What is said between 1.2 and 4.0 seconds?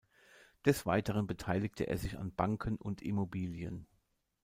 beteiligte er sich an Banken und Immobilien.